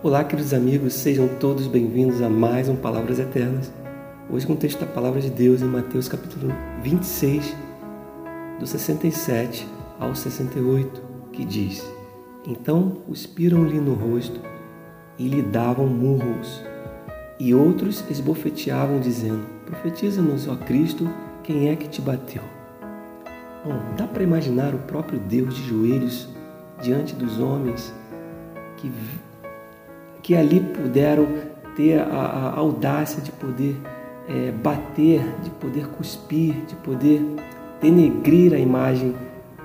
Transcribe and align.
Olá, 0.00 0.22
queridos 0.22 0.54
amigos, 0.54 0.94
sejam 0.94 1.26
todos 1.26 1.66
bem-vindos 1.66 2.22
a 2.22 2.28
mais 2.28 2.68
um 2.68 2.76
Palavras 2.76 3.18
Eternas. 3.18 3.72
Hoje 4.30 4.46
com 4.46 4.52
o 4.52 4.56
texto 4.56 4.78
da 4.78 4.86
Palavra 4.86 5.20
de 5.20 5.28
Deus 5.28 5.60
em 5.60 5.64
Mateus 5.64 6.08
capítulo 6.08 6.52
26, 6.84 7.52
do 8.60 8.64
67 8.64 9.66
ao 9.98 10.14
68, 10.14 11.02
que 11.32 11.44
diz: 11.44 11.84
Então 12.46 12.90
cuspiram-lhe 13.08 13.80
no 13.80 13.94
rosto 13.94 14.40
e 15.18 15.26
lhe 15.26 15.42
davam 15.42 15.88
murros, 15.88 16.62
e 17.40 17.52
outros 17.52 18.04
esbofeteavam, 18.08 19.00
dizendo: 19.00 19.44
Profetiza-nos, 19.66 20.46
ó 20.46 20.54
Cristo, 20.54 21.10
quem 21.42 21.70
é 21.70 21.74
que 21.74 21.88
te 21.88 22.00
bateu? 22.00 22.42
Bom, 23.64 23.80
dá 23.96 24.06
para 24.06 24.22
imaginar 24.22 24.76
o 24.76 24.78
próprio 24.78 25.18
Deus 25.18 25.56
de 25.56 25.68
joelhos 25.68 26.28
diante 26.80 27.16
dos 27.16 27.40
homens 27.40 27.92
que 28.76 28.88
que 30.22 30.34
ali 30.34 30.60
puderam 30.60 31.26
ter 31.76 32.00
a, 32.00 32.04
a 32.04 32.58
audácia 32.58 33.22
de 33.22 33.30
poder 33.32 33.76
é, 34.28 34.50
bater, 34.50 35.22
de 35.42 35.50
poder 35.50 35.86
cuspir, 35.88 36.54
de 36.66 36.74
poder 36.76 37.22
denegrir 37.80 38.52
a 38.52 38.58
imagem 38.58 39.14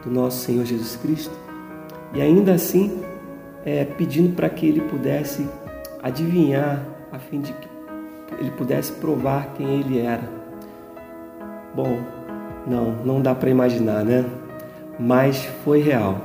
do 0.03 0.09
nosso 0.09 0.45
Senhor 0.45 0.65
Jesus 0.65 0.95
Cristo. 0.95 1.35
E 2.13 2.21
ainda 2.21 2.53
assim, 2.53 3.01
é, 3.65 3.83
pedindo 3.83 4.35
para 4.35 4.49
que 4.49 4.65
ele 4.65 4.81
pudesse 4.81 5.47
adivinhar, 6.01 6.85
a 7.11 7.19
fim 7.19 7.41
de 7.41 7.51
que 7.53 7.67
ele 8.39 8.51
pudesse 8.51 8.91
provar 8.93 9.53
quem 9.55 9.79
ele 9.79 9.99
era. 9.99 10.27
Bom, 11.75 11.99
não, 12.67 12.91
não 13.03 13.21
dá 13.21 13.33
para 13.35 13.49
imaginar, 13.49 14.03
né? 14.03 14.25
Mas 14.99 15.45
foi 15.63 15.81
real. 15.81 16.21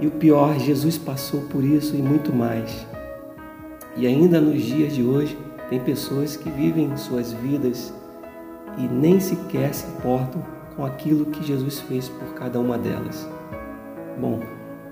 E 0.00 0.06
o 0.06 0.10
pior, 0.10 0.58
Jesus 0.58 0.96
passou 0.96 1.42
por 1.42 1.64
isso 1.64 1.96
e 1.96 2.02
muito 2.02 2.32
mais. 2.32 2.86
E 3.96 4.06
ainda 4.06 4.40
nos 4.40 4.62
dias 4.62 4.94
de 4.94 5.02
hoje, 5.02 5.36
tem 5.68 5.80
pessoas 5.80 6.36
que 6.36 6.48
vivem 6.48 6.96
suas 6.96 7.32
vidas 7.32 7.92
e 8.78 8.82
nem 8.82 9.20
sequer 9.20 9.74
se 9.74 9.86
importam 9.86 10.42
com 10.74 10.84
aquilo 10.84 11.26
que 11.26 11.44
Jesus 11.44 11.80
fez 11.80 12.08
por 12.08 12.34
cada 12.34 12.58
uma 12.58 12.78
delas. 12.78 13.28
Bom, 14.18 14.40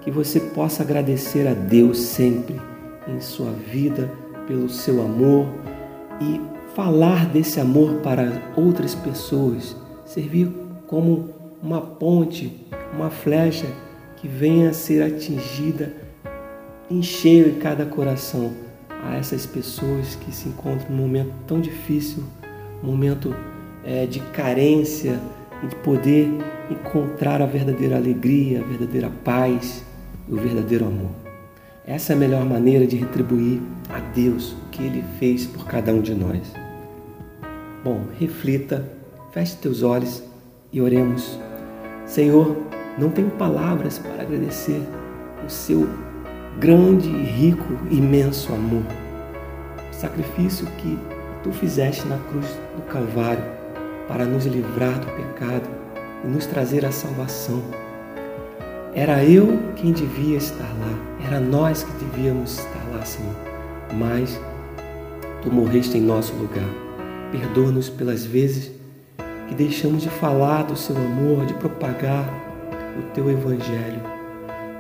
que 0.01 0.11
você 0.11 0.39
possa 0.41 0.83
agradecer 0.83 1.47
a 1.47 1.55
Deus 1.55 1.99
sempre 1.99 2.61
em 3.09 3.21
sua 3.21 3.51
vida 3.51 4.11
pelo 4.47 4.69
seu 4.69 5.01
amor 5.01 5.47
e 6.21 6.41
falar 6.75 7.27
desse 7.27 7.61
amor 7.61 8.01
para 8.03 8.43
outras 8.57 8.95
pessoas, 8.95 9.77
servir 10.05 10.51
como 10.87 11.31
uma 11.63 11.81
ponte, 11.81 12.67
uma 12.93 13.09
flecha 13.09 13.67
que 14.17 14.29
venha 14.29 14.71
a 14.71 14.75
ser 14.75 15.03
atingida 15.03 15.93
em 16.91 17.03
cheio 17.03 17.49
em 17.49 17.59
cada 17.59 17.87
coração 17.87 18.66
a 19.11 19.17
essas 19.17 19.47
pessoas 19.47 20.15
que 20.17 20.33
se 20.33 20.49
encontram 20.49 20.91
num 20.91 21.03
momento 21.03 21.33
tão 21.47 21.61
difícil, 21.61 22.23
um 22.83 22.87
momento 22.87 23.35
é, 23.85 24.07
de 24.07 24.21
carência 24.21 25.21
e 25.63 25.67
de 25.69 25.77
poder 25.77 26.29
encontrar 26.71 27.41
a 27.41 27.47
verdadeira 27.47 27.97
alegria, 27.97 28.61
a 28.61 28.65
verdadeira 28.65 29.11
paz 29.25 29.85
e 30.29 30.33
o 30.33 30.37
verdadeiro 30.37 30.87
amor. 30.87 31.11
Essa 31.87 32.13
é 32.13 32.17
a 32.17 32.19
melhor 32.19 32.45
maneira 32.45 32.87
de 32.87 32.97
retribuir 32.97 33.61
a 33.89 34.01
Deus 34.01 34.53
o 34.53 34.71
que 34.71 34.83
Ele 34.83 35.05
fez 35.19 35.47
por 35.47 35.67
cada 35.67 35.93
um 35.93 36.01
de 36.01 36.15
nós. 36.15 36.53
Bom, 37.85 38.03
reflita, 38.19 38.85
feche 39.31 39.57
teus 39.57 39.83
olhos 39.83 40.23
e 40.73 40.81
oremos. 40.81 41.39
Senhor, 42.05 42.57
não 42.99 43.11
tenho 43.11 43.31
palavras 43.31 43.99
para 43.99 44.23
agradecer 44.23 44.83
o 45.47 45.49
seu 45.49 45.89
grande, 46.59 47.09
rico, 47.09 47.77
imenso 47.91 48.53
amor. 48.53 48.85
Sacrifício 49.93 50.67
que 50.79 50.99
tu 51.43 51.53
fizeste 51.53 52.07
na 52.07 52.17
cruz 52.19 52.47
do 52.75 52.83
Calvário 52.83 53.45
para 54.09 54.25
nos 54.25 54.47
livrar 54.47 54.99
do 54.99 55.07
pecado 55.07 55.69
e 56.25 56.29
nos 56.29 56.47
trazer 56.47 56.85
a 56.87 56.91
salvação. 56.91 57.63
Era 58.95 59.23
eu 59.23 59.59
quem 59.77 59.93
devia 59.93 60.39
estar 60.39 60.65
lá, 60.65 61.27
era 61.27 61.41
nós 61.41 61.83
que 61.83 62.05
devíamos 62.05 62.59
estar 62.59 62.91
lá, 62.91 63.05
Senhor. 63.05 63.37
Mas 63.95 64.41
tu 65.43 65.53
morreste 65.53 65.99
em 65.99 66.01
nosso 66.01 66.35
lugar. 66.37 66.69
Perdoa-nos 67.31 67.91
pelas 67.91 68.25
vezes 68.25 68.71
que 69.49 69.55
deixamos 69.55 70.03
de 70.03 70.09
falar 70.09 70.63
do 70.63 70.75
seu 70.75 70.97
amor, 70.97 71.45
de 71.45 71.53
propagar 71.55 72.27
o 72.99 73.03
teu 73.13 73.31
evangelho 73.31 74.16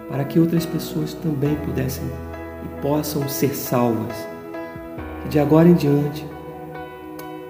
para 0.09 0.25
que 0.25 0.39
outras 0.39 0.65
pessoas 0.65 1.15
também 1.15 1.56
pudessem 1.56 2.05
e 2.65 2.83
possam 2.83 3.28
ser 3.28 3.55
salvas. 3.55 4.17
Que 5.22 5.28
de 5.28 5.39
agora 5.39 5.69
em 5.69 5.75
diante 5.75 6.27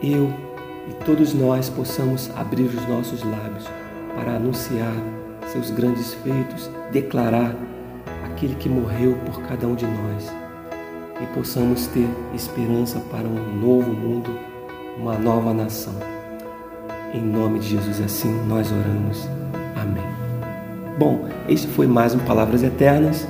eu 0.03 0.33
e 0.89 1.05
todos 1.05 1.34
nós 1.34 1.69
possamos 1.69 2.31
abrir 2.37 2.66
os 2.66 2.89
nossos 2.89 3.22
lábios 3.22 3.65
para 4.15 4.37
anunciar 4.37 4.95
seus 5.53 5.71
grandes 5.71 6.15
feitos, 6.15 6.71
declarar 6.93 7.55
aquele 8.25 8.55
que 8.55 8.69
morreu 8.69 9.16
por 9.25 9.43
cada 9.43 9.66
um 9.66 9.75
de 9.75 9.87
nós 9.87 10.33
e 11.21 11.27
possamos 11.34 11.87
ter 11.89 12.09
esperança 12.34 13.00
para 13.11 13.27
um 13.27 13.56
novo 13.59 13.91
mundo, 13.93 14.31
uma 14.99 15.19
nova 15.19 15.53
nação. 15.55 15.95
Em 17.15 17.22
nome 17.22 17.61
de 17.61 17.69
Jesus, 17.71 18.00
assim 18.00 18.31
nós 18.47 18.71
oramos. 18.71 19.27
Amém. 19.75 20.16
Bom, 20.99 21.29
este 21.47 21.67
foi 21.67 21.87
mais 21.87 22.15
um 22.15 22.19
Palavras 22.21 22.62
Eternas. 22.62 23.29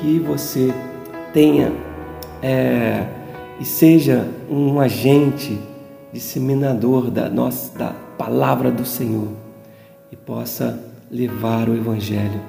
Que 0.00 0.18
você 0.18 0.74
tenha 1.32 1.72
é, 2.42 3.06
e 3.60 3.64
seja 3.64 4.28
um 4.50 4.80
agente 4.80 5.56
disseminador 6.12 7.08
da 7.08 7.28
nossa 7.28 7.78
da 7.78 7.94
palavra 8.18 8.68
do 8.68 8.84
Senhor 8.84 9.28
e 10.10 10.16
possa 10.16 10.84
levar 11.08 11.68
o 11.68 11.76
Evangelho 11.76 12.40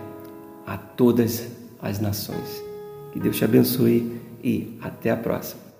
a 0.65 0.77
todas 0.77 1.47
as 1.79 2.00
nações. 2.00 2.63
Que 3.11 3.19
Deus 3.19 3.38
te 3.38 3.45
abençoe 3.45 4.19
e 4.44 4.79
até 4.81 5.11
a 5.11 5.17
próxima. 5.17 5.72